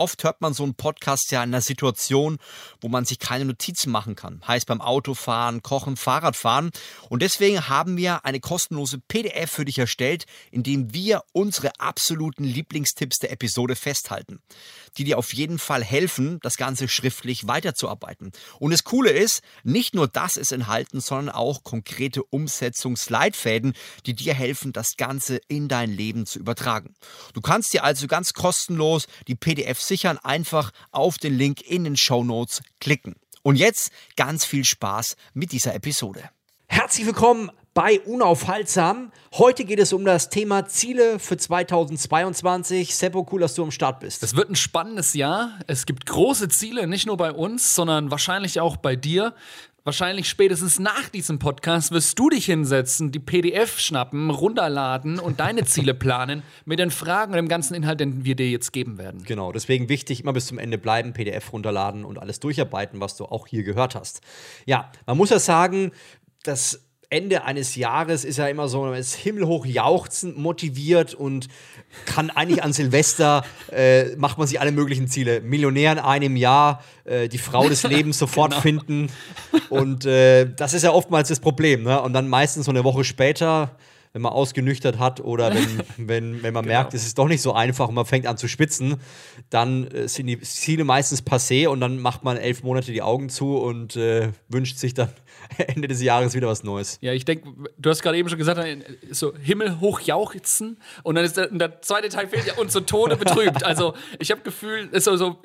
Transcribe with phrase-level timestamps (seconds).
[0.00, 2.38] Oft hört man so einen Podcast ja in einer Situation,
[2.80, 4.40] wo man sich keine Notizen machen kann.
[4.48, 6.70] Heißt beim Autofahren, Kochen, Fahrradfahren.
[7.10, 12.44] Und deswegen haben wir eine kostenlose PDF für dich erstellt, in dem wir unsere absoluten
[12.44, 14.40] Lieblingstipps der Episode festhalten,
[14.96, 18.32] die dir auf jeden Fall helfen, das Ganze schriftlich weiterzuarbeiten.
[18.58, 23.74] Und das Coole ist, nicht nur das ist enthalten, sondern auch konkrete Umsetzungsleitfäden,
[24.06, 26.94] die dir helfen, das Ganze in dein Leben zu übertragen.
[27.34, 31.96] Du kannst dir also ganz kostenlos die PDF sichern, einfach auf den Link in den
[31.96, 33.16] Show Notes klicken.
[33.42, 36.28] Und jetzt ganz viel Spaß mit dieser Episode.
[36.66, 39.12] Herzlich willkommen bei Unaufhaltsam.
[39.34, 42.94] Heute geht es um das Thema Ziele für 2022.
[42.94, 44.22] Seppo, cool, dass du am Start bist.
[44.22, 45.58] Es wird ein spannendes Jahr.
[45.68, 49.34] Es gibt große Ziele, nicht nur bei uns, sondern wahrscheinlich auch bei dir.
[49.84, 55.64] Wahrscheinlich spätestens nach diesem Podcast wirst du dich hinsetzen, die PDF schnappen, runterladen und deine
[55.64, 59.22] Ziele planen mit den Fragen und dem ganzen Inhalt, den wir dir jetzt geben werden.
[59.22, 63.24] Genau, deswegen wichtig, immer bis zum Ende bleiben, PDF runterladen und alles durcharbeiten, was du
[63.24, 64.20] auch hier gehört hast.
[64.66, 65.92] Ja, man muss ja sagen,
[66.42, 71.48] das Ende eines Jahres ist ja immer so, man ist himmelhoch jauchzend motiviert und
[72.06, 75.40] kann eigentlich an Silvester, äh, macht man sich alle möglichen Ziele.
[75.40, 78.62] Millionär in einem Jahr, äh, die Frau des Lebens sofort genau.
[78.62, 79.12] finden.
[79.70, 81.82] Und äh, das ist ja oftmals das Problem.
[81.82, 82.00] Ne?
[82.00, 83.76] Und dann meistens so eine Woche später
[84.12, 86.74] wenn man ausgenüchtert hat oder wenn, wenn, wenn man genau.
[86.74, 88.96] merkt, es ist doch nicht so einfach und man fängt an zu spitzen,
[89.50, 93.28] dann äh, sind die Ziele meistens passé und dann macht man elf Monate die Augen
[93.28, 95.12] zu und äh, wünscht sich dann
[95.58, 96.98] Ende des Jahres wieder was Neues.
[97.00, 98.60] Ja, ich denke, du hast gerade eben schon gesagt,
[99.10, 102.80] so Himmel hoch jauchzen und dann ist der, der zweite Teil fehlt ja und zu
[102.80, 103.64] Tode betrübt.
[103.64, 105.40] Also ich habe Gefühl, ist so, so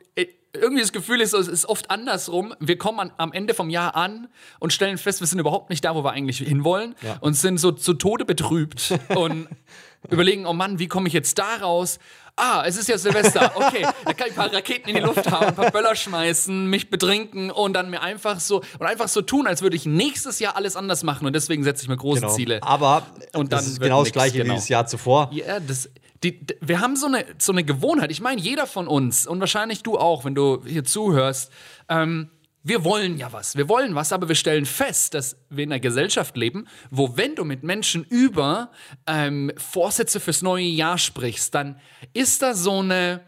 [0.55, 2.53] irgendwie das Gefühl ist, es ist oft andersrum.
[2.59, 4.27] Wir kommen an, am Ende vom Jahr an
[4.59, 7.17] und stellen fest, wir sind überhaupt nicht da, wo wir eigentlich hinwollen ja.
[7.21, 9.47] und sind so zu Tode betrübt und
[10.09, 11.99] überlegen, oh Mann, wie komme ich jetzt da raus?
[12.37, 13.53] Ah, es ist ja Silvester.
[13.55, 16.69] Okay, da kann ich ein paar Raketen in die Luft haben, ein paar Böller schmeißen,
[16.69, 20.39] mich betrinken und dann mir einfach so und einfach so tun, als würde ich nächstes
[20.39, 22.33] Jahr alles anders machen und deswegen setze ich mir große genau.
[22.33, 22.61] Ziele.
[22.61, 24.53] Aber und dann das ist genau das gleiche genau.
[24.53, 25.29] wie das Jahr zuvor.
[25.31, 25.89] Ja, das
[26.25, 28.11] die, wir haben so eine, so eine Gewohnheit.
[28.11, 31.51] Ich meine, jeder von uns und wahrscheinlich du auch, wenn du hier zuhörst,
[31.87, 32.31] ähm,
[32.63, 35.79] wir wollen ja was, wir wollen was, aber wir stellen fest, dass wir in einer
[35.79, 38.71] Gesellschaft leben, wo wenn du mit Menschen über
[39.05, 41.79] ähm, Vorsätze fürs neue Jahr sprichst, dann
[42.13, 43.21] ist da so eine,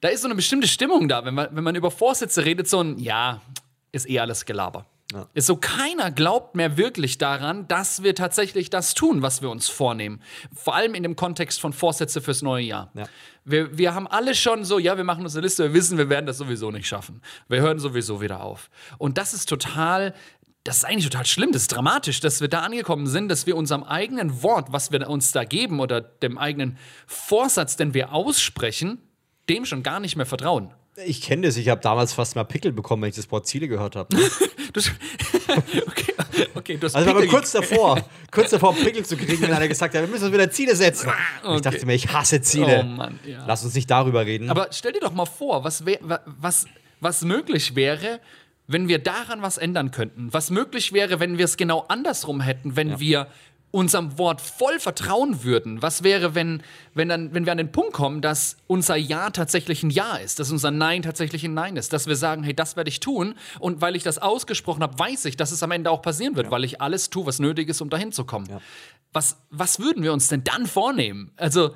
[0.00, 2.80] da ist so eine bestimmte Stimmung da, wenn man, wenn man über Vorsätze redet, so
[2.80, 3.40] ein, ja,
[3.92, 4.84] ist eh alles Gelaber.
[5.12, 5.28] Ja.
[5.34, 9.68] Ist so, keiner glaubt mehr wirklich daran, dass wir tatsächlich das tun, was wir uns
[9.68, 10.20] vornehmen.
[10.52, 12.90] Vor allem in dem Kontext von Vorsätze fürs neue Jahr.
[12.94, 13.04] Ja.
[13.44, 16.08] Wir, wir haben alle schon so, ja, wir machen uns eine Liste, wir wissen, wir
[16.08, 17.22] werden das sowieso nicht schaffen.
[17.48, 18.68] Wir hören sowieso wieder auf.
[18.98, 20.12] Und das ist total,
[20.64, 23.56] das ist eigentlich total schlimm, das ist dramatisch, dass wir da angekommen sind, dass wir
[23.56, 28.98] unserem eigenen Wort, was wir uns da geben oder dem eigenen Vorsatz, den wir aussprechen,
[29.48, 30.74] dem schon gar nicht mehr vertrauen.
[31.04, 33.68] Ich kenne das, ich habe damals fast mal Pickel bekommen, wenn ich das Wort Ziele
[33.68, 34.16] gehört habe.
[35.86, 36.14] okay,
[36.54, 39.94] okay, du hast also aber kurz davor, kurz davor Pickel zu kriegen, wenn einer gesagt
[39.94, 41.10] hat, wir müssen uns wieder Ziele setzen.
[41.42, 41.56] Okay.
[41.56, 42.82] Ich dachte mir, ich hasse Ziele.
[42.84, 43.44] Oh Mann, ja.
[43.46, 44.50] Lass uns nicht darüber reden.
[44.50, 45.84] Aber stell dir doch mal vor, was,
[46.24, 46.66] was,
[47.00, 48.20] was möglich wäre,
[48.66, 50.32] wenn wir daran was ändern könnten.
[50.32, 53.00] Was möglich wäre, wenn wir es genau andersrum hätten, wenn ja.
[53.00, 53.26] wir
[53.76, 56.62] unserem Wort voll vertrauen würden, was wäre, wenn,
[56.94, 60.38] wenn, dann, wenn wir an den Punkt kommen, dass unser Ja tatsächlich ein Ja ist,
[60.38, 63.34] dass unser Nein tatsächlich ein Nein ist, dass wir sagen, hey, das werde ich tun
[63.60, 66.46] und weil ich das ausgesprochen habe, weiß ich, dass es am Ende auch passieren wird,
[66.46, 66.52] ja.
[66.52, 68.46] weil ich alles tue, was nötig ist, um dahin zu kommen.
[68.48, 68.62] Ja.
[69.12, 71.32] Was, was würden wir uns denn dann vornehmen?
[71.36, 71.74] Also,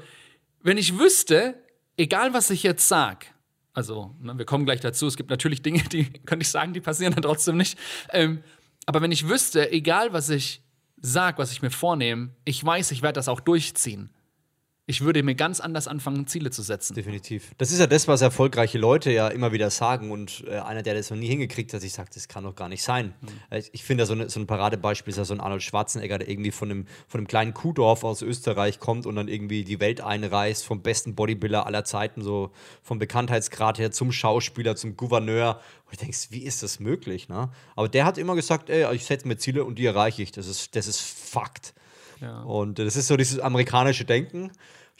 [0.62, 1.62] wenn ich wüsste,
[1.98, 3.26] egal was ich jetzt sage,
[3.74, 6.80] also ne, wir kommen gleich dazu, es gibt natürlich Dinge, die könnte ich sagen, die
[6.80, 7.78] passieren dann trotzdem nicht,
[8.10, 8.42] ähm,
[8.86, 10.62] aber wenn ich wüsste, egal was ich
[11.00, 14.10] sag, was ich mir vornehme, ich weiß, ich werde das auch durchziehen.
[14.90, 16.94] Ich würde mir ganz anders anfangen, Ziele zu setzen.
[16.94, 17.52] Definitiv.
[17.58, 20.10] Das ist ja das, was erfolgreiche Leute ja immer wieder sagen.
[20.10, 22.68] Und äh, einer, der das noch nie hingekriegt hat, ich sage, das kann doch gar
[22.68, 23.14] nicht sein.
[23.20, 23.62] Mhm.
[23.70, 26.72] Ich finde, so, so, ein Paradebeispiel ist ja so ein Arnold Schwarzenegger, der irgendwie von
[26.72, 30.82] einem, von einem kleinen Kuhdorf aus Österreich kommt und dann irgendwie die Welt einreist, vom
[30.82, 32.50] besten Bodybuilder aller Zeiten, so
[32.82, 35.60] vom Bekanntheitsgrad her zum Schauspieler, zum Gouverneur.
[35.86, 37.28] Und ich denke, wie ist das möglich?
[37.28, 37.48] Ne?
[37.76, 40.32] Aber der hat immer gesagt, ey, ich setze mir Ziele und die erreiche ich.
[40.32, 41.74] Das ist, das ist Fakt.
[42.20, 42.42] Ja.
[42.42, 44.50] Und das ist so dieses amerikanische Denken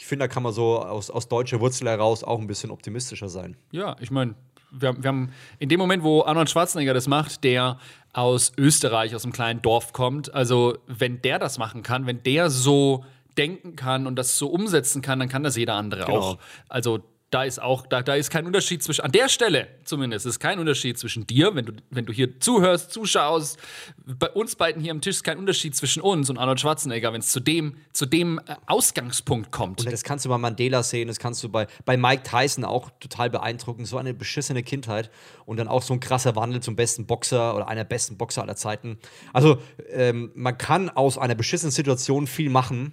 [0.01, 3.29] ich finde, da kann man so aus, aus deutscher Wurzel heraus auch ein bisschen optimistischer
[3.29, 3.55] sein.
[3.71, 4.35] Ja, ich meine,
[4.71, 7.79] wir, wir, haben in dem Moment, wo Arnold Schwarzenegger das macht, der
[8.15, 12.49] aus Österreich, aus einem kleinen Dorf kommt, also wenn der das machen kann, wenn der
[12.49, 13.05] so
[13.37, 16.19] denken kann und das so umsetzen kann, dann kann das jeder andere Genau.
[16.19, 16.39] auch.
[16.71, 20.41] Also da ist auch, da, da ist kein Unterschied zwischen, an der Stelle zumindest, ist
[20.41, 23.57] kein Unterschied zwischen dir, wenn du, wenn du hier zuhörst, zuschaust,
[24.05, 27.21] bei uns beiden hier am Tisch ist kein Unterschied zwischen uns und Arnold Schwarzenegger, wenn
[27.21, 29.81] es zu dem, zu dem äh, Ausgangspunkt kommt.
[29.81, 32.91] Und das kannst du bei Mandela sehen, das kannst du bei, bei Mike Tyson auch
[32.99, 33.87] total beeindruckend.
[33.87, 35.11] So eine beschissene Kindheit
[35.47, 38.57] und dann auch so ein krasser Wandel zum besten Boxer oder einer besten Boxer aller
[38.57, 38.99] Zeiten.
[39.33, 39.59] Also,
[39.91, 42.93] ähm, man kann aus einer beschissenen Situation viel machen.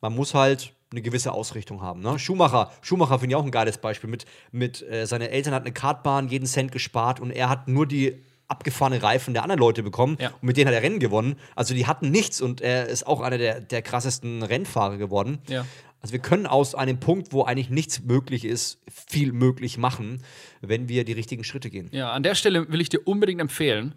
[0.00, 2.00] Man muss halt eine gewisse Ausrichtung haben.
[2.00, 2.18] Ne?
[2.18, 4.08] Schumacher, Schumacher finde ich auch ein geiles Beispiel.
[4.10, 7.86] Mit, mit äh, seine Eltern hatten eine Kartbahn, jeden Cent gespart und er hat nur
[7.86, 10.28] die abgefahrene Reifen der anderen Leute bekommen Ja.
[10.28, 11.36] und mit denen hat er Rennen gewonnen.
[11.56, 15.38] Also die hatten nichts und er ist auch einer der, der krassesten Rennfahrer geworden.
[15.48, 15.64] Ja.
[16.02, 20.22] Also wir können aus einem Punkt, wo eigentlich nichts möglich ist, viel möglich machen,
[20.60, 21.88] wenn wir die richtigen Schritte gehen.
[21.92, 23.94] Ja, an der Stelle will ich dir unbedingt empfehlen,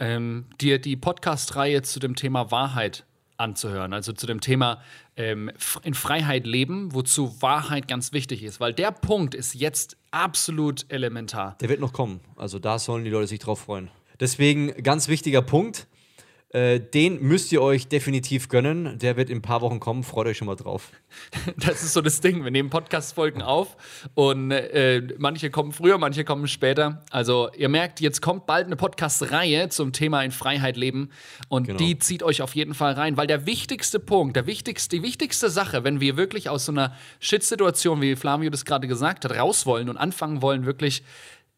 [0.00, 3.04] ähm, dir die Podcast-Reihe zu dem Thema Wahrheit
[3.38, 3.92] anzuhören.
[3.92, 4.80] Also zu dem Thema
[5.16, 5.50] ähm,
[5.82, 8.60] in Freiheit leben, wozu Wahrheit ganz wichtig ist.
[8.60, 11.56] Weil der Punkt ist jetzt absolut elementar.
[11.60, 12.20] Der wird noch kommen.
[12.36, 13.90] Also da sollen die Leute sich drauf freuen.
[14.20, 15.86] Deswegen ganz wichtiger Punkt.
[16.50, 18.98] Äh, den müsst ihr euch definitiv gönnen.
[19.00, 20.04] Der wird in ein paar Wochen kommen.
[20.04, 20.92] Freut euch schon mal drauf.
[21.56, 22.44] Das ist so das Ding.
[22.44, 23.76] Wir nehmen Podcast-Folgen auf
[24.14, 27.02] und äh, manche kommen früher, manche kommen später.
[27.10, 31.10] Also ihr merkt, jetzt kommt bald eine Podcast-Reihe zum Thema in Freiheit leben
[31.48, 31.78] und Genau.
[31.78, 35.50] die zieht euch auf jeden Fall rein, weil der wichtigste Punkt, der wichtigste, die wichtigste
[35.50, 39.66] Sache, wenn wir wirklich aus so einer Shit-Situation, wie Flavio das gerade gesagt hat, raus
[39.66, 41.02] wollen und anfangen wollen, wirklich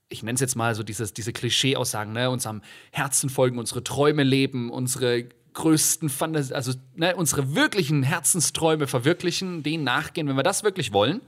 [0.09, 2.63] ich nenne es jetzt mal so dieses, diese Klischee-Aussagen, ne, unserem
[2.93, 9.85] Herzen folgen, unsere Träume leben, unsere größten Fantasien, also ne, unsere wirklichen Herzensträume verwirklichen, denen
[9.85, 11.21] nachgehen, wenn wir das wirklich wollen,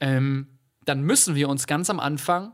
[0.00, 0.46] ähm,
[0.84, 2.52] dann müssen wir uns ganz am Anfang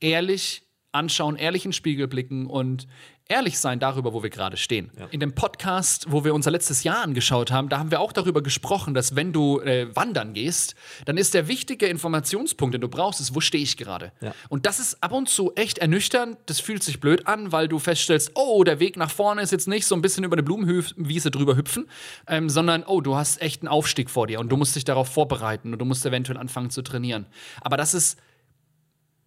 [0.00, 0.62] ehrlich
[0.92, 2.86] anschauen, ehrlich in den Spiegel blicken und
[3.30, 4.90] ehrlich sein darüber, wo wir gerade stehen.
[5.10, 8.42] In dem Podcast, wo wir unser letztes Jahr angeschaut haben, da haben wir auch darüber
[8.42, 10.74] gesprochen, dass wenn du äh, wandern gehst,
[11.04, 14.12] dann ist der wichtige Informationspunkt, den du brauchst, ist, wo stehe ich gerade?
[14.20, 14.34] Ja.
[14.48, 16.36] Und das ist ab und zu echt ernüchternd.
[16.46, 19.68] Das fühlt sich blöd an, weil du feststellst, oh, der Weg nach vorne ist jetzt
[19.68, 21.86] nicht so ein bisschen über eine Blumenwiese drüber hüpfen,
[22.26, 25.08] ähm, sondern oh, du hast echt einen Aufstieg vor dir und du musst dich darauf
[25.08, 27.26] vorbereiten und du musst eventuell anfangen zu trainieren.
[27.60, 28.18] Aber das ist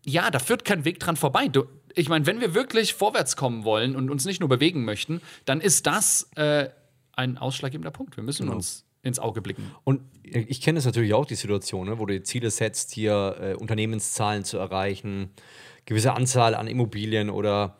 [0.05, 1.47] ja, da führt kein Weg dran vorbei.
[1.47, 1.65] Du,
[1.95, 5.61] ich meine, wenn wir wirklich vorwärts kommen wollen und uns nicht nur bewegen möchten, dann
[5.61, 6.69] ist das äh,
[7.13, 8.17] ein ausschlaggebender Punkt.
[8.17, 9.71] Wir müssen uns ins Auge blicken.
[9.83, 13.35] Und ich kenne es natürlich auch, die Situation, ne, wo du dir Ziele setzt, hier
[13.39, 15.31] äh, Unternehmenszahlen zu erreichen,
[15.85, 17.77] gewisse Anzahl an Immobilien oder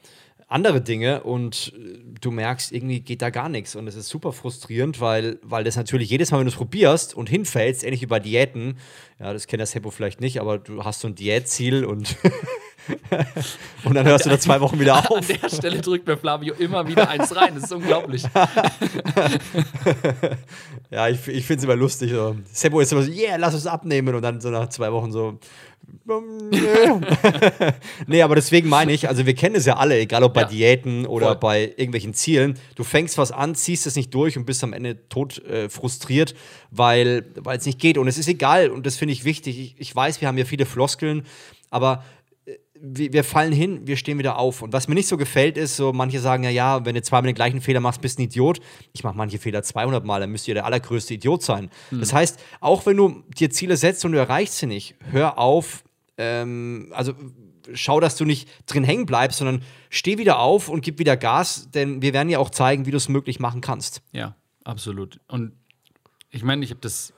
[0.54, 3.76] andere Dinge und äh, du merkst, irgendwie geht da gar nichts.
[3.76, 7.16] Und es ist super frustrierend, weil, weil das natürlich jedes Mal, wenn du es probierst
[7.16, 8.78] und hinfällst, ähnlich wie bei Diäten,
[9.20, 12.16] ja, das kennt das Heppo vielleicht nicht, aber du hast so ein Diätziel und,
[13.86, 15.28] und dann hörst du da zwei Wochen wieder An auf.
[15.28, 17.54] der Stelle drückt mir Flavio immer wieder eins rein.
[17.56, 18.24] Das ist unglaublich.
[20.90, 22.12] Ja, ich, ich finde es immer lustig.
[22.12, 22.36] So.
[22.52, 24.14] Sebo ist immer so, yeah, lass uns abnehmen.
[24.14, 25.40] Und dann so nach zwei Wochen so,
[26.06, 26.50] "Mm,
[28.08, 28.22] nee.
[28.22, 31.08] aber deswegen meine ich, also wir kennen es ja alle, egal ob bei Ja, Diäten
[31.08, 31.36] oder voll.
[31.38, 32.60] bei irgendwelchen Zielen.
[32.76, 36.36] Du fängst was an, ziehst es nicht durch und bist am Ende tot äh, frustriert,
[36.70, 37.98] weil es nicht geht.
[37.98, 39.60] Und es ist egal und das finde ich wichtig.
[39.60, 41.24] Ich, ich weiß, wir haben ja viele Floskeln,
[41.72, 42.04] aber
[42.86, 44.62] wir, wir fallen hin, wir stehen wieder auf.
[44.62, 47.28] Und was mir nicht so gefällt, ist, so manche sagen ja, ja, wenn du zweimal
[47.28, 48.60] den gleichen Fehler machst, bist du ein Idiot.
[48.92, 51.70] Ich mache manche Fehler 200 Mal, dann müsst ihr der allergrößte Idiot sein.
[51.92, 55.86] Das heißt, auch wenn du dir Ziele setzt und du erreichst sie nicht, hör auf,
[56.18, 57.14] ähm, also
[57.74, 61.70] schau, dass du nicht drin hängen bleibst, sondern steh wieder auf und gib wieder Gas,
[61.72, 64.02] denn wir werden ja auch zeigen, wie du es möglich machen kannst.
[64.12, 64.36] Ja,
[64.66, 65.22] absolut.
[65.30, 65.54] Und
[66.32, 67.14] ich meine, ich habe das,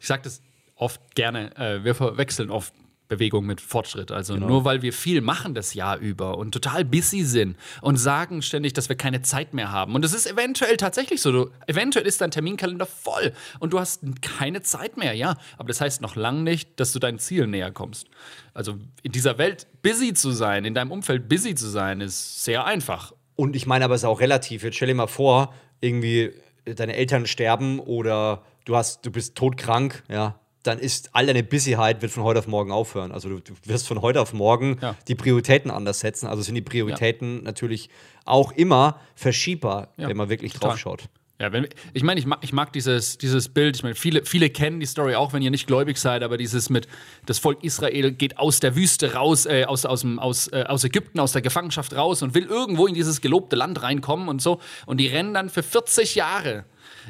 [0.00, 0.40] ich sage das
[0.76, 2.72] oft gerne, äh, wir verwechseln oft
[3.16, 4.10] Bewegung mit Fortschritt.
[4.10, 8.42] Also nur weil wir viel machen das Jahr über und total busy sind und sagen
[8.42, 9.94] ständig, dass wir keine Zeit mehr haben.
[9.94, 11.32] Und das ist eventuell tatsächlich so.
[11.32, 15.36] Du, eventuell ist dein Terminkalender voll und du hast keine Zeit mehr, ja.
[15.56, 18.08] Aber das heißt noch lange nicht, dass du deinem Ziel näher kommst.
[18.52, 22.64] Also in dieser Welt busy zu sein, in deinem Umfeld busy zu sein, ist sehr
[22.64, 23.12] einfach.
[23.36, 24.62] Und ich meine aber, es ist auch relativ.
[24.62, 26.32] Jetzt stell dir mal vor, irgendwie
[26.64, 32.02] deine Eltern sterben oder du hast, du bist todkrank, ja, dann ist all deine Busyheit
[32.02, 33.12] wird von heute auf morgen aufhören.
[33.12, 34.96] Also du, du wirst von heute auf morgen Ja.
[35.08, 36.26] die Prioritäten anders setzen.
[36.26, 37.90] Also sind die Prioritäten natürlich
[38.24, 40.70] auch immer verschiebbar, Ja, wenn man wirklich total.
[40.70, 41.04] drauf schaut.
[41.40, 43.74] Ja, wenn, ich meine, ich mag, ich mag dieses, dieses Bild.
[43.76, 46.70] Ich meine, viele, viele kennen die Story auch, wenn ihr nicht gläubig seid, aber dieses
[46.70, 46.86] mit,
[47.26, 51.18] das Volk Israel geht aus der Wüste raus, äh, aus, aus, aus, äh, aus Ägypten,
[51.18, 54.60] aus der Gefangenschaft raus und will irgendwo in dieses gelobte Land reinkommen und so.
[54.86, 56.64] Und die rennen dann für 40 Jahre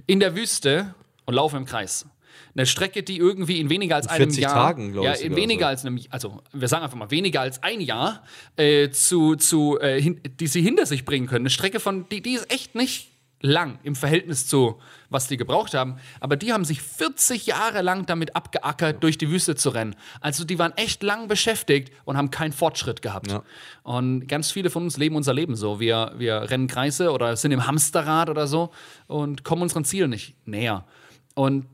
[0.06, 0.94] in der Wüste
[1.26, 2.06] und laufen im Kreis.
[2.54, 4.54] Eine Strecke, die irgendwie in weniger als einem 40 Jahr.
[4.54, 5.68] Tagen, glaub ja, ich in weniger so.
[5.68, 8.22] als einem, also wir sagen einfach mal, weniger als ein Jahr,
[8.56, 11.42] äh, zu, zu, äh, hin, die sie hinter sich bringen können.
[11.42, 13.14] Eine Strecke von, die, die ist echt nicht
[13.44, 15.96] lang im Verhältnis zu, was die gebraucht haben.
[16.18, 19.94] Aber die haben sich 40 Jahre lang damit abgeackert, durch die Wüste zu rennen.
[20.20, 23.30] Also die waren echt lang beschäftigt und haben keinen Fortschritt gehabt.
[23.30, 23.42] Ja.
[23.82, 25.78] Und ganz viele von uns leben unser Leben so.
[25.78, 28.70] Wir, wir rennen Kreise oder sind im Hamsterrad oder so
[29.08, 30.86] und kommen unseren Zielen nicht näher.
[31.34, 31.66] Und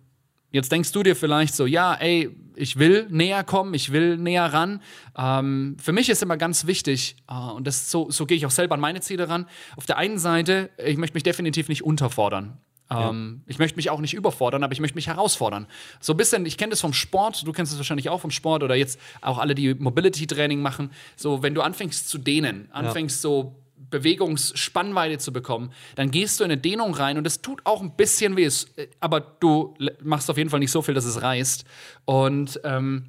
[0.53, 4.53] Jetzt denkst du dir vielleicht so, ja, ey, ich will näher kommen, ich will näher
[4.53, 4.83] ran.
[5.17, 8.51] Ähm, für mich ist immer ganz wichtig, äh, und das so, so gehe ich auch
[8.51, 9.47] selber an meine Ziele ran.
[9.77, 12.59] Auf der einen Seite, ich möchte mich definitiv nicht unterfordern.
[12.91, 15.69] Ähm, Ich möchte mich auch nicht überfordern, aber ich möchte mich herausfordern.
[16.01, 18.65] So ein bisschen, ich kenne das vom Sport, du kennst es wahrscheinlich auch vom Sport
[18.65, 20.91] oder jetzt auch alle, die Mobility-Training machen.
[21.17, 23.60] So, wenn du anfängst zu dehnen, anfängst so
[23.91, 27.97] Bewegungsspannweite zu bekommen, dann gehst du in eine Dehnung rein und es tut auch ein
[27.97, 31.65] bisschen weh, äh, aber du machst auf jeden Fall nicht so viel, dass es reißt.
[32.05, 33.07] Und, ähm,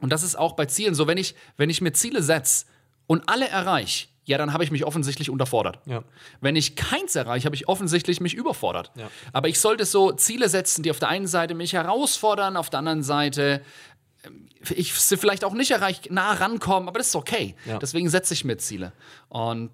[0.00, 2.66] und das ist auch bei Zielen so, wenn ich, wenn ich mir Ziele setze
[3.06, 5.80] und alle erreiche, ja, dann habe ich mich offensichtlich unterfordert.
[5.86, 6.04] Ja.
[6.42, 8.92] Wenn ich keins erreiche, habe ich offensichtlich mich überfordert.
[8.94, 9.10] Ja.
[9.32, 12.80] Aber ich sollte so Ziele setzen, die auf der einen Seite mich herausfordern, auf der
[12.80, 13.62] anderen Seite
[14.24, 17.54] ähm, ich sie vielleicht auch nicht erreicht, nah rankommen, aber das ist okay.
[17.64, 17.78] Ja.
[17.78, 18.92] Deswegen setze ich mir Ziele.
[19.30, 19.70] Und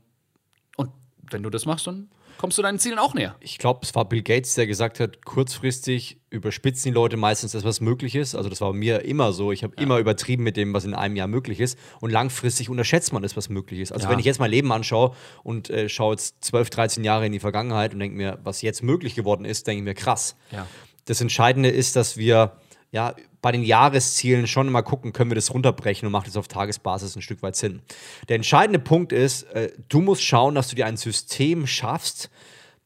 [1.30, 3.36] wenn du das machst, dann kommst du deinen Zielen auch näher.
[3.40, 7.62] Ich glaube, es war Bill Gates, der gesagt hat, kurzfristig überspitzen die Leute meistens das,
[7.64, 8.34] was möglich ist.
[8.34, 9.52] Also das war bei mir immer so.
[9.52, 11.78] Ich habe immer übertrieben mit dem, was in einem Jahr möglich ist.
[12.00, 13.92] Und langfristig unterschätzt man das, was möglich ist.
[13.92, 14.10] Also Ja.
[14.12, 15.14] wenn ich jetzt mein Leben anschaue
[15.44, 18.82] und äh, schaue jetzt 12, 13 Jahre in die Vergangenheit und denke mir, was jetzt
[18.82, 20.36] möglich geworden ist, denke ich mir, krass.
[20.50, 20.66] Ja.
[21.04, 22.56] Das Entscheidende ist, dass wir
[22.90, 26.48] ja bei den Jahreszielen schon mal gucken, können wir das runterbrechen und macht es auf
[26.48, 27.82] Tagesbasis ein Stück weit Sinn.
[28.30, 32.30] Der entscheidende Punkt ist, äh, du musst schauen, dass du dir ein System schaffst,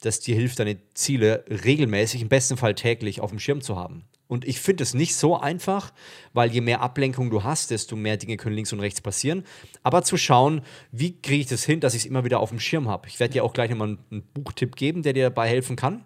[0.01, 4.03] das dir hilft, deine Ziele regelmäßig, im besten Fall täglich auf dem Schirm zu haben.
[4.27, 5.93] Und ich finde es nicht so einfach,
[6.33, 9.45] weil je mehr Ablenkung du hast, desto mehr Dinge können links und rechts passieren.
[9.85, 12.59] Aber zu schauen, wie kriege ich das hin, dass ich es immer wieder auf dem
[12.59, 13.07] Schirm habe.
[13.07, 16.05] Ich werde dir auch gleich nochmal einen, einen Buchtipp geben, der dir dabei helfen kann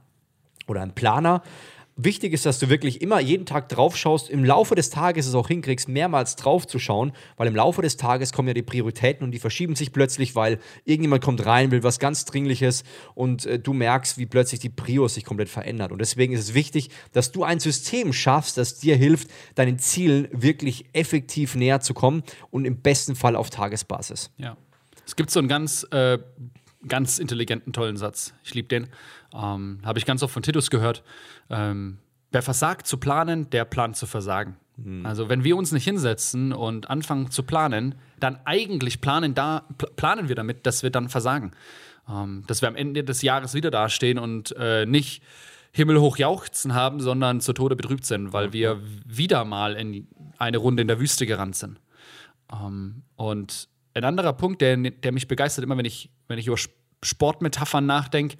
[0.66, 1.42] oder einen Planer.
[1.96, 5.34] Wichtig ist, dass du wirklich immer jeden Tag drauf schaust, im Laufe des Tages es
[5.34, 9.24] auch hinkriegst, mehrmals drauf zu schauen, weil im Laufe des Tages kommen ja die Prioritäten
[9.24, 12.84] und die verschieben sich plötzlich, weil irgendjemand kommt rein, will was ganz Dringliches
[13.14, 15.92] und äh, du merkst, wie plötzlich die Prios sich komplett verändert.
[15.92, 20.28] Und deswegen ist es wichtig, dass du ein System schaffst, das dir hilft, deinen Zielen
[20.32, 24.30] wirklich effektiv näher zu kommen und im besten Fall auf Tagesbasis.
[24.38, 24.56] Ja.
[25.06, 26.18] Es gibt so einen ganz, äh,
[26.88, 28.34] ganz intelligenten, tollen Satz.
[28.44, 28.88] Ich liebe den.
[29.34, 31.02] Ähm, Habe ich ganz oft von Titus gehört.
[31.50, 31.98] Ähm,
[32.30, 34.56] wer versagt zu planen, der plant zu versagen.
[35.04, 39.90] Also wenn wir uns nicht hinsetzen und anfangen zu planen, dann eigentlich planen, da, pl
[39.94, 41.52] planen wir damit, dass wir dann versagen.
[42.08, 45.22] Ähm, dass wir am Ende des Jahres wieder dastehen und äh, nicht
[45.72, 50.08] himmelhoch jauchzen haben, sondern zu Tode betrübt sind, weil wir wieder mal in
[50.38, 51.78] eine Runde in der Wüste gerannt sind.
[52.50, 56.56] Ähm, und ein anderer Punkt, der, der mich begeistert, immer wenn ich, wenn ich über
[56.56, 58.36] Sp- Sportmetaphern nachdenke,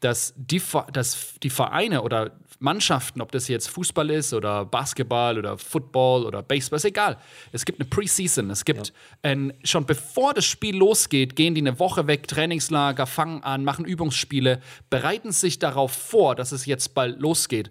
[0.00, 0.62] dass die,
[0.92, 6.42] dass die Vereine oder Mannschaften, ob das jetzt Fußball ist oder Basketball oder Football oder
[6.42, 7.18] Baseball, ist egal.
[7.52, 8.48] Es gibt eine Preseason.
[8.50, 13.42] Es gibt ein, schon bevor das Spiel losgeht, gehen die eine Woche weg, Trainingslager, fangen
[13.42, 17.70] an, machen Übungsspiele, bereiten sich darauf vor, dass es jetzt bald losgeht.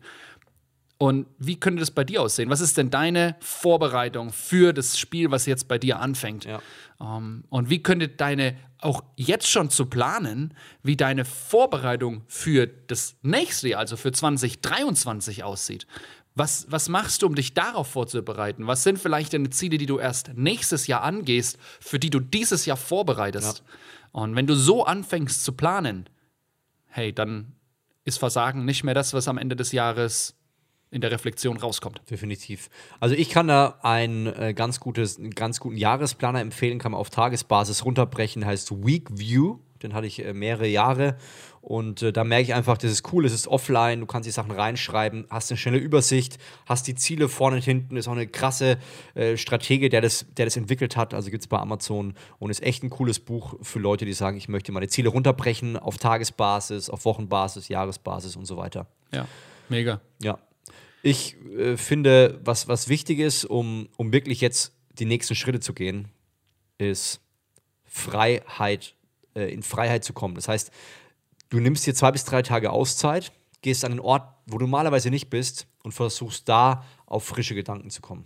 [1.05, 2.49] Und wie könnte das bei dir aussehen?
[2.49, 6.45] Was ist denn deine Vorbereitung für das Spiel, was jetzt bei dir anfängt?
[6.45, 6.59] Ja.
[6.99, 13.17] Ähm, und wie könnte deine, auch jetzt schon zu planen, wie deine Vorbereitung für das
[13.21, 15.85] nächste Jahr, also für 2023 aussieht?
[16.33, 18.65] Was, was machst du, um dich darauf vorzubereiten?
[18.65, 22.65] Was sind vielleicht deine Ziele, die du erst nächstes Jahr angehst, für die du dieses
[22.65, 23.61] Jahr vorbereitest?
[24.11, 26.09] Und wenn du so anfängst zu planen,
[26.87, 27.51] hey, dann
[28.05, 30.35] ist Versagen nicht mehr das, was am Ende des Jahres
[30.95, 32.01] in der Reflexion rauskommt.
[32.09, 32.69] Definitiv.
[33.01, 37.01] Also ich kann da ein, äh, ganz gutes, einen ganz guten Jahresplaner empfehlen, kann man
[37.01, 39.59] auf Tagesbasis runterbrechen, heißt Week View.
[39.83, 41.17] Den hatte ich äh, mehrere Jahre
[41.59, 44.31] und äh, da merke ich einfach, das ist cool, es ist offline, du kannst die
[44.31, 48.27] Sachen reinschreiben, hast eine schnelle Übersicht, hast die Ziele vorne und hinten, ist auch eine
[48.27, 48.77] krasse
[49.15, 52.63] äh, Stratege, der das, der das entwickelt hat, also gibt es bei Amazon und ist
[52.63, 56.89] echt ein cooles Buch für Leute, die sagen, ich möchte meine Ziele runterbrechen auf Tagesbasis,
[56.89, 58.87] auf Wochenbasis, Jahresbasis und so weiter.
[59.11, 59.27] Ja,
[59.67, 59.99] mega.
[60.21, 60.37] Ja.
[61.05, 65.75] Ich äh, finde, was, was wichtig ist, um, um wirklich jetzt die nächsten Schritte zu
[65.75, 66.07] gehen,
[66.79, 67.21] ist
[67.83, 68.95] Freiheit,
[69.35, 70.33] äh, in Freiheit zu kommen.
[70.33, 70.71] Das heißt,
[71.49, 73.31] du nimmst dir zwei bis drei Tage Auszeit,
[73.61, 77.91] gehst an einen Ort, wo du normalerweise nicht bist und versuchst da auf frische Gedanken
[77.91, 78.25] zu kommen.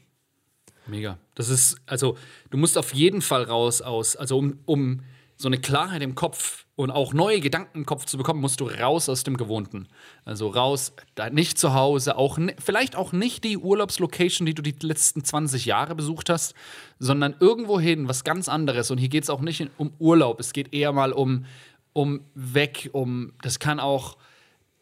[0.88, 1.20] Mega.
[1.36, 2.16] Das ist, also,
[2.50, 5.02] du musst auf jeden Fall raus aus, also um, um
[5.42, 8.66] so eine Klarheit im Kopf und auch neue Gedanken im Kopf zu bekommen, musst du
[8.66, 9.88] raus aus dem Gewohnten.
[10.26, 10.94] Also raus,
[11.32, 15.96] nicht zu Hause, auch vielleicht auch nicht die Urlaubslocation, die du die letzten 20 Jahre
[15.96, 16.56] besucht hast,
[17.00, 18.92] sondern irgendwo hin, was ganz anderes.
[18.92, 21.46] Und hier geht es auch nicht um Urlaub, es geht eher mal um,
[21.94, 24.18] um weg, um, das kann auch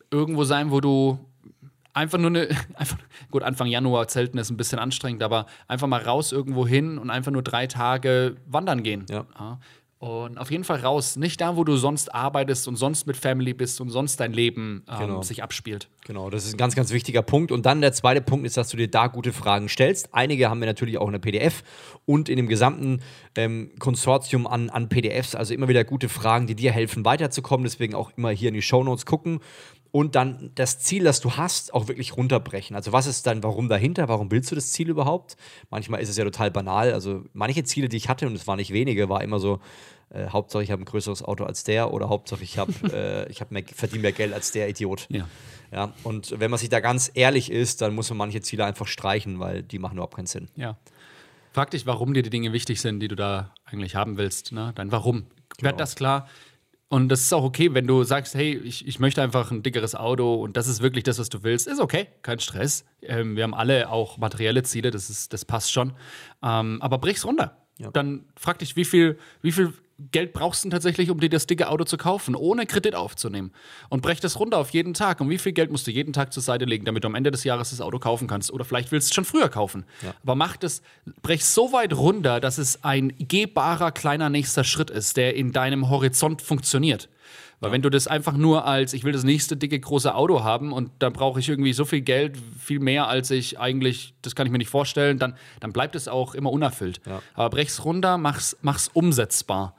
[0.10, 1.20] irgendwo sein, wo du
[1.94, 2.98] einfach nur eine, einfach,
[3.30, 7.12] gut, Anfang Januar zelten ist ein bisschen anstrengend, aber einfach mal raus irgendwo hin und
[7.12, 9.06] einfach nur drei Tage wandern gehen.
[9.08, 9.28] Ja.
[9.38, 9.60] Ja.
[10.00, 13.54] Und auf jeden Fall raus, nicht da, wo du sonst arbeitest und sonst mit Family
[13.54, 15.22] bist und sonst dein Leben ähm, Genau.
[15.24, 15.90] sich abspielt.
[16.06, 17.52] Genau, das ist ein ganz, ganz wichtiger Punkt.
[17.52, 20.14] Und dann der zweite Punkt ist, dass du dir da gute Fragen stellst.
[20.14, 21.64] Einige haben wir natürlich auch in der PDF
[22.06, 23.02] und in dem gesamten
[23.36, 25.34] ähm, Konsortium an, an PDFs.
[25.34, 27.64] Also immer wieder gute Fragen, die dir helfen, weiterzukommen.
[27.64, 29.40] Deswegen auch immer hier in die Shownotes gucken.
[29.98, 32.76] Und dann das Ziel, das du hast, auch wirklich runterbrechen.
[32.76, 34.08] Also was ist dein Warum dahinter?
[34.08, 35.38] Warum willst du das Ziel überhaupt?
[35.72, 36.94] Manchmal ist es ja total banal.
[36.94, 39.60] Also manche Ziele, die ich hatte, und es waren nicht wenige, war immer so,
[40.12, 43.42] äh, Hauptsache ich habe ein größeres Auto als der oder Hauptsache ich habe äh, ich
[43.42, 45.08] hab mehr, verdiene mehr Geld als der Idiot.
[45.10, 45.28] Ja.
[45.72, 48.86] Ja, und wenn man sich da ganz ehrlich ist, dann muss man manche Ziele einfach
[48.86, 50.48] streichen, weil die machen überhaupt keinen Sinn.
[50.56, 50.78] Ja.
[51.54, 54.52] Frag dich, warum dir die Dinge wichtig sind, die du da eigentlich haben willst.
[54.52, 54.74] Ne?
[54.76, 55.26] Dein Warum.
[55.58, 55.72] Genau.
[55.72, 56.30] Werd das klar.
[56.90, 59.94] Und das ist auch okay, wenn du sagst, hey, ich, ich möchte einfach ein dickeres
[59.94, 61.68] Auto und das ist wirklich das, was du willst.
[61.68, 62.86] Ist okay, kein Stress.
[63.02, 65.94] Ähm, wir haben alle auch materielle Ziele, das, ist, das passt schon.
[66.42, 67.58] Ähm, aber brich's runter.
[67.78, 67.92] Ja.
[67.92, 69.74] Dann frag dich, wie viel, wie viel
[70.12, 73.52] Geld brauchst du tatsächlich, um dir das dicke Auto zu kaufen, ohne Kredit aufzunehmen?
[73.90, 75.22] Und brech das runter auf jeden Tag.
[75.22, 77.32] Und wie viel Geld musst du jeden Tag zur Seite legen, damit du am Ende
[77.32, 78.52] des Jahres das Auto kaufen kannst?
[78.52, 79.86] Oder vielleicht willst du es schon früher kaufen.
[80.22, 80.84] Aber mach das,
[81.24, 85.90] brech so weit runter, dass es ein gehbarer kleiner nächster Schritt ist, der in deinem
[85.90, 87.10] Horizont funktioniert.
[87.60, 90.72] Weil wenn du das einfach nur als, ich will das nächste dicke große Auto haben
[90.72, 94.46] und dann brauche ich irgendwie so viel Geld, viel mehr als ich eigentlich, das kann
[94.46, 97.02] ich mir nicht vorstellen, dann, dann bleibt es auch immer unerfüllt.
[97.08, 97.22] Ja.
[97.34, 99.76] Aber brech's runter, mach's, mach's umsetzbar.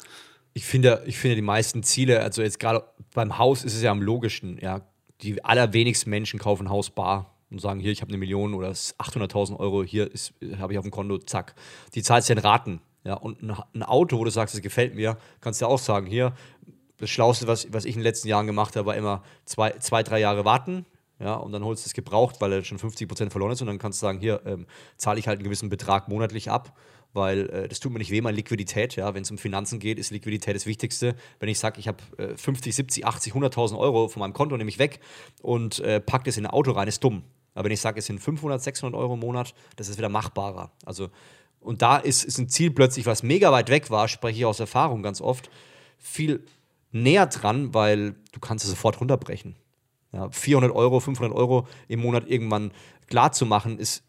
[0.54, 3.92] Ich finde, ich finde die meisten Ziele, also jetzt gerade beim Haus ist es ja
[3.92, 4.80] am logischsten, ja.
[5.22, 8.68] Die allerwenigsten Menschen kaufen ein Haus bar und sagen, hier, ich habe eine Million oder
[8.70, 10.10] es ist 800.000 Euro, hier
[10.58, 11.54] habe ich auf dem Konto, zack.
[11.94, 12.80] Die zahlst ja in Raten.
[13.04, 16.06] Ja, und ein, Auto, wo du sagst, es gefällt mir, kannst du ja auch sagen,
[16.06, 16.34] hier,
[16.98, 20.02] das Schlauste, was, was ich in den letzten Jahren gemacht habe, war immer zwei, zwei
[20.02, 20.86] drei Jahre warten.
[21.20, 23.60] Ja, und dann holst du es gebraucht, weil er schon 50% verloren ist.
[23.60, 26.76] Und dann kannst du sagen, hier ähm, zahle ich halt einen gewissen Betrag monatlich ab,
[27.12, 28.94] weil äh, das tut mir nicht weh, meine Liquidität.
[28.94, 31.16] Ja, wenn es um Finanzen geht, ist Liquidität das Wichtigste.
[31.40, 34.70] Wenn ich sage, ich habe äh, 50, 70, 80, 100.000 Euro von meinem Konto, nehme
[34.70, 35.00] ich weg
[35.42, 37.24] und äh, packe das in ein Auto rein, ist dumm.
[37.54, 40.70] Aber wenn ich sage, es sind 500, 600 Euro im Monat, das ist wieder machbarer.
[40.84, 41.10] Also,
[41.60, 44.60] und da ist, ist ein Ziel plötzlich, was mega weit weg war, spreche ich aus
[44.60, 45.50] Erfahrung ganz oft,
[45.98, 46.44] viel
[46.90, 49.56] näher dran, weil du kannst es sofort runterbrechen.
[50.12, 52.72] Ja, 400 Euro, 500 Euro im Monat irgendwann
[53.08, 54.04] klar zu machen, ist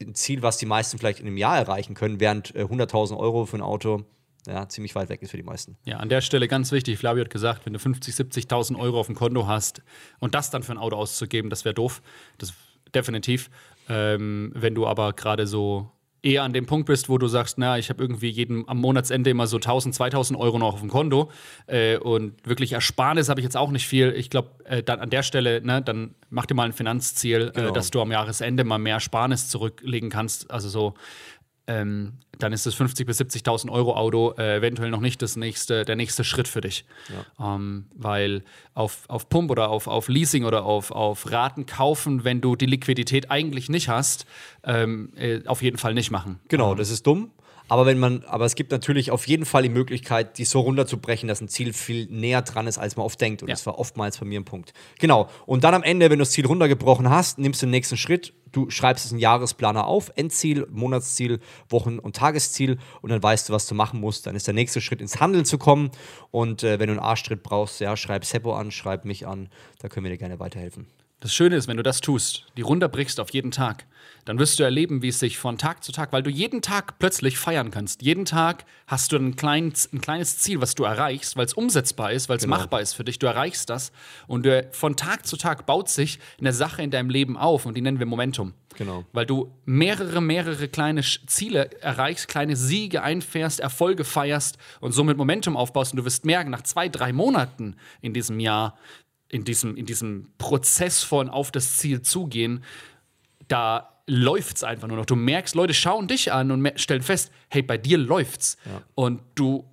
[0.00, 3.46] ein Ziel, was die meisten vielleicht in einem Jahr erreichen können, während äh, 100.000 Euro
[3.46, 4.04] für ein Auto
[4.46, 5.76] ja, ziemlich weit weg ist für die meisten.
[5.84, 9.06] Ja, an der Stelle ganz wichtig, Flavio hat gesagt, wenn du 50, 70.000 Euro auf
[9.06, 9.82] dem Konto hast
[10.18, 12.02] und das dann für ein Auto auszugeben, das wäre doof.
[12.38, 12.52] Das
[12.94, 13.50] definitiv.
[13.88, 15.90] Ähm, wenn du aber gerade so
[16.24, 19.30] eher an dem Punkt bist, wo du sagst, na, ich habe irgendwie jeden am Monatsende
[19.30, 21.30] immer so 1000, 2000 Euro noch auf dem Konto
[21.66, 24.12] äh, und wirklich Ersparnis habe ich jetzt auch nicht viel.
[24.16, 27.68] Ich glaube, äh, dann an der Stelle, ne, dann mach dir mal ein Finanzziel, Genau.
[27.68, 30.50] äh, dass du am Jahresende mal mehr Ersparnis zurücklegen kannst.
[30.50, 30.94] Also so
[31.66, 35.84] ähm, dann ist das 50.000 bis 70.000 Euro Auto äh, eventuell noch nicht das nächste,
[35.84, 36.84] der nächste Schritt für dich.
[37.40, 38.42] Ähm, weil
[38.74, 42.66] auf, auf Pump oder auf, auf Leasing oder auf, auf Raten kaufen, wenn du die
[42.66, 44.26] Liquidität eigentlich nicht hast,
[44.64, 46.40] ähm, äh, auf jeden Fall nicht machen.
[46.48, 47.30] Genau, das ist dumm.
[47.68, 51.28] Aber wenn man, aber es gibt natürlich auf jeden Fall die Möglichkeit, die so runterzubrechen,
[51.28, 53.42] dass ein Ziel viel näher dran ist, als man oft denkt.
[53.42, 53.54] Und Ja.
[53.54, 54.74] das war oftmals bei mir ein Punkt.
[54.98, 55.28] Genau.
[55.46, 58.34] Und dann am Ende, wenn du das Ziel runtergebrochen hast, nimmst du den nächsten Schritt.
[58.52, 63.52] Du schreibst es in Jahresplaner auf, Endziel, Monatsziel, Wochen- und Tagesziel und dann weißt du,
[63.52, 64.26] was du machen musst.
[64.26, 65.90] Dann ist der nächste Schritt, ins Handeln zu kommen.
[66.30, 69.48] Und äh, wenn du einen Arschtritt brauchst, ja, schreib Seppo an, schreib mich an,
[69.80, 70.86] da können wir dir gerne weiterhelfen.
[71.24, 73.86] Das Schöne ist, wenn du das tust, die runterbrichst auf jeden Tag,
[74.26, 76.98] dann wirst du erleben, wie es sich von Tag zu Tag, weil du jeden Tag
[76.98, 78.02] plötzlich feiern kannst.
[78.02, 82.12] Jeden Tag hast du ein, klein, ein kleines Ziel, was du erreichst, weil es umsetzbar
[82.12, 82.58] ist, weil es Genau.
[82.58, 83.18] machbar ist für dich.
[83.18, 83.90] Du erreichst das
[84.26, 87.74] und du, von Tag zu Tag baut sich eine Sache in deinem Leben auf und
[87.74, 88.52] die nennen wir Momentum.
[88.76, 89.04] Genau.
[89.12, 95.56] Weil du mehrere, mehrere kleine Ziele erreichst, kleine Siege einfährst, Erfolge feierst und somit Momentum
[95.56, 95.92] aufbaust.
[95.92, 98.76] Und du wirst merken, nach zwei, drei Monaten in diesem Jahr,
[99.34, 102.62] in diesem, in diesem Prozess von auf das Ziel zugehen,
[103.48, 105.06] da läuft's einfach nur noch.
[105.06, 108.56] Du merkst, Leute schauen dich an und stellen fest, hey, bei dir läuft's.
[108.94, 109.64] Und du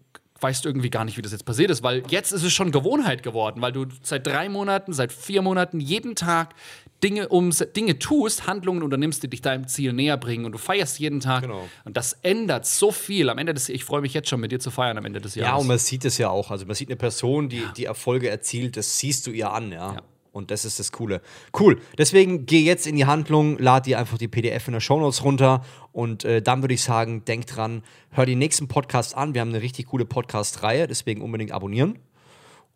[0.41, 3.23] weißt irgendwie gar nicht, wie das jetzt passiert ist, weil jetzt ist es schon Gewohnheit
[3.23, 6.55] geworden, weil du seit drei Monaten, seit vier Monaten jeden Tag
[7.03, 10.99] Dinge, um, Dinge tust, Handlungen unternimmst, die dich deinem Ziel näher bringen und du feierst
[10.99, 11.41] jeden Tag.
[11.43, 11.67] Genau.
[11.83, 13.29] Und das ändert so viel.
[13.29, 15.33] Am Ende des Ich freue mich jetzt schon, mit dir zu feiern am Ende des
[15.35, 15.61] Ja, Jahres.
[15.61, 16.51] und man sieht es ja auch.
[16.51, 19.93] Also man sieht eine Person, die die Erfolge erzielt, das siehst du ihr an, ja.
[19.95, 20.01] Ja.
[20.31, 21.21] Und das ist das Coole.
[21.57, 21.81] Cool.
[21.97, 25.63] Deswegen geh jetzt in die Handlung, lad dir einfach die PDF in der Shownotes runter
[25.91, 29.33] und äh, dann würde ich sagen, denk dran, hör die nächsten Podcasts an.
[29.33, 31.99] Wir haben eine richtig coole Podcast-Reihe, deswegen unbedingt abonnieren.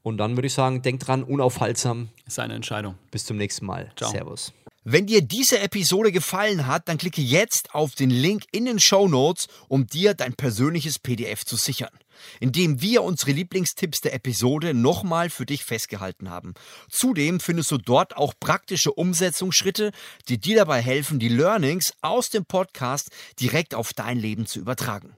[0.06, 2.10] Und dann würde ich sagen, denk dran, unaufhaltsam.
[2.28, 2.94] Ist eine Entscheidung.
[3.10, 3.92] Bis zum nächsten Mal.
[3.96, 4.12] Ciao.
[4.12, 4.54] Servus.
[4.84, 9.08] Wenn dir diese Episode gefallen hat, dann klicke jetzt auf den Link in den Show
[9.08, 11.90] Notes, um dir dein persönliches PDF zu sichern,
[12.40, 16.54] in dem wir unsere Lieblingstipps der Episode nochmal für dich festgehalten haben.
[16.88, 19.92] Zudem findest du dort auch praktische Umsetzungsschritte,
[20.30, 25.18] die dir dabei helfen, die Learnings aus dem Podcast direkt auf dein Leben zu übertragen.